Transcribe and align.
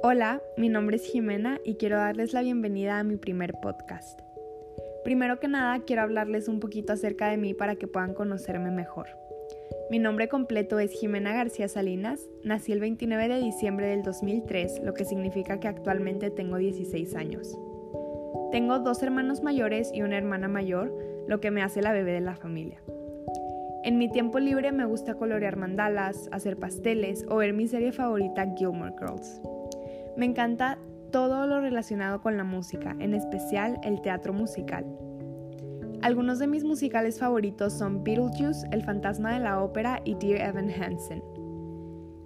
Hola, 0.00 0.40
mi 0.56 0.70
nombre 0.70 0.96
es 0.96 1.04
Jimena 1.04 1.60
y 1.64 1.74
quiero 1.74 1.96
darles 1.96 2.32
la 2.32 2.40
bienvenida 2.40 2.98
a 2.98 3.04
mi 3.04 3.16
primer 3.16 3.52
podcast. 3.60 4.20
Primero 5.04 5.38
que 5.38 5.48
nada, 5.48 5.84
quiero 5.84 6.00
hablarles 6.02 6.48
un 6.48 6.60
poquito 6.60 6.94
acerca 6.94 7.28
de 7.28 7.36
mí 7.36 7.52
para 7.52 7.76
que 7.76 7.86
puedan 7.86 8.14
conocerme 8.14 8.70
mejor. 8.70 9.08
Mi 9.90 9.98
nombre 9.98 10.28
completo 10.28 10.78
es 10.78 10.92
Jimena 10.92 11.34
García 11.34 11.68
Salinas, 11.68 12.20
nací 12.42 12.72
el 12.72 12.80
29 12.80 13.28
de 13.28 13.40
diciembre 13.40 13.88
del 13.88 14.02
2003, 14.02 14.80
lo 14.82 14.94
que 14.94 15.04
significa 15.04 15.60
que 15.60 15.68
actualmente 15.68 16.30
tengo 16.30 16.56
16 16.56 17.14
años. 17.14 17.58
Tengo 18.50 18.78
dos 18.78 19.02
hermanos 19.02 19.42
mayores 19.42 19.90
y 19.92 20.02
una 20.02 20.16
hermana 20.16 20.48
mayor, 20.48 20.96
lo 21.28 21.40
que 21.40 21.50
me 21.50 21.62
hace 21.62 21.82
la 21.82 21.92
bebé 21.92 22.12
de 22.12 22.20
la 22.22 22.36
familia. 22.36 22.80
En 23.84 23.98
mi 23.98 24.08
tiempo 24.08 24.38
libre 24.38 24.70
me 24.70 24.84
gusta 24.84 25.14
colorear 25.14 25.56
mandalas, 25.56 26.28
hacer 26.30 26.56
pasteles 26.56 27.26
o 27.28 27.36
ver 27.36 27.52
mi 27.52 27.66
serie 27.66 27.90
favorita 27.90 28.46
Gilmore 28.56 28.94
Girls. 28.96 29.40
Me 30.16 30.26
encanta 30.26 30.78
todo 31.10 31.46
lo 31.46 31.60
relacionado 31.60 32.20
con 32.20 32.36
la 32.36 32.44
música, 32.44 32.96
en 32.98 33.14
especial 33.14 33.78
el 33.82 34.02
teatro 34.02 34.32
musical. 34.32 34.84
Algunos 36.02 36.38
de 36.38 36.48
mis 36.48 36.64
musicales 36.64 37.20
favoritos 37.20 37.72
son 37.72 38.02
Beetlejuice, 38.02 38.66
El 38.72 38.82
fantasma 38.82 39.32
de 39.32 39.40
la 39.40 39.62
ópera 39.62 40.00
y 40.04 40.16
Dear 40.16 40.48
Evan 40.48 40.70
Hansen. 40.70 41.22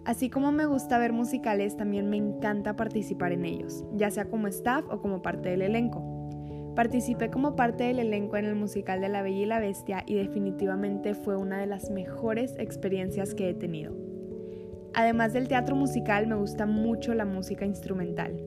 Así 0.04 0.30
como 0.30 0.50
me 0.50 0.66
gusta 0.66 0.98
ver 0.98 1.12
musicales, 1.12 1.76
también 1.76 2.08
me 2.08 2.16
encanta 2.16 2.76
participar 2.76 3.32
en 3.32 3.44
ellos, 3.44 3.84
ya 3.92 4.10
sea 4.10 4.30
como 4.30 4.46
staff 4.46 4.84
o 4.88 5.00
como 5.00 5.20
parte 5.20 5.50
del 5.50 5.62
elenco. 5.62 6.02
Participé 6.74 7.30
como 7.30 7.56
parte 7.56 7.84
del 7.84 7.98
elenco 7.98 8.36
en 8.36 8.46
el 8.46 8.54
musical 8.54 9.00
de 9.00 9.08
La 9.08 9.22
Bella 9.22 9.42
y 9.42 9.46
la 9.46 9.60
Bestia 9.60 10.04
y 10.06 10.14
definitivamente 10.14 11.14
fue 11.14 11.36
una 11.36 11.58
de 11.58 11.66
las 11.66 11.90
mejores 11.90 12.54
experiencias 12.58 13.34
que 13.34 13.50
he 13.50 13.54
tenido. 13.54 13.94
Además 14.96 15.34
del 15.34 15.46
teatro 15.46 15.76
musical, 15.76 16.26
me 16.26 16.36
gusta 16.36 16.64
mucho 16.64 17.12
la 17.12 17.26
música 17.26 17.66
instrumental. 17.66 18.40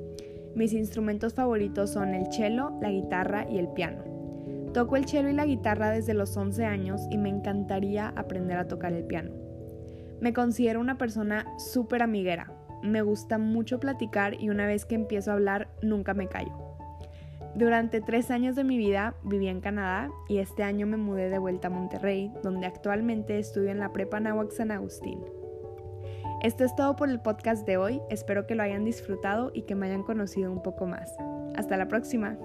Mis 0.56 0.74
instrumentos 0.74 1.36
favoritos 1.36 1.92
son 1.92 2.16
el 2.16 2.34
cello, 2.34 2.72
la 2.82 2.90
guitarra 2.90 3.46
y 3.48 3.60
el 3.60 3.68
piano. 3.68 4.04
Toco 4.74 4.96
el 4.96 5.06
cello 5.06 5.30
y 5.30 5.34
la 5.34 5.46
guitarra 5.46 5.92
desde 5.92 6.16
los 6.16 6.36
11 6.36 6.66
años 6.66 7.02
y 7.12 7.20
me 7.20 7.30
encantaría 7.30 8.08
aprender 8.16 8.58
a 8.58 8.68
tocar 8.68 8.94
el 8.94 9.06
piano. 9.06 9.32
Me 10.22 10.34
considero 10.34 10.80
una 10.80 10.98
persona 10.98 11.46
súper 11.60 12.02
amiguera. 12.02 12.52
Me 12.82 13.04
gusta 13.04 13.38
mucho 13.38 13.80
platicar 13.80 14.34
y 14.42 14.50
una 14.50 14.66
vez 14.66 14.86
que 14.86 14.96
empiezo 14.96 15.30
a 15.30 15.36
hablar 15.36 15.70
nunca 15.84 16.16
me 16.16 16.28
callo. 16.28 16.58
Durante 17.54 18.02
tres 18.02 18.32
años 18.32 18.56
de 18.56 18.64
mi 18.64 18.80
vida 18.80 19.14
viví 19.24 19.50
en 19.50 19.62
Canadá 19.62 20.10
y 20.28 20.40
este 20.40 20.64
año 20.64 20.88
me 20.88 20.98
mudé 20.98 21.30
de 21.30 21.38
vuelta 21.38 21.68
a 21.68 21.72
Monterrey, 21.72 22.32
donde 22.42 22.66
actualmente 22.66 23.38
estudio 23.38 23.70
en 23.70 23.80
la 23.80 23.94
Prepa 23.94 24.20
Nahuac 24.20 24.50
San 24.50 24.72
Agustín. 24.72 25.20
Esto 26.42 26.64
es 26.64 26.74
todo 26.74 26.96
por 26.96 27.10
el 27.10 27.20
podcast 27.20 27.66
de 27.66 27.76
hoy, 27.76 28.02
espero 28.10 28.48
que 28.48 28.56
lo 28.56 28.64
hayan 28.64 28.86
disfrutado 28.86 29.52
y 29.54 29.64
que 29.64 29.76
me 29.76 29.88
hayan 29.88 30.04
conocido 30.04 30.50
un 30.50 30.64
poco 30.64 30.86
más. 30.86 31.18
Hasta 31.56 31.76
la 31.76 31.90
próxima. 31.90 32.38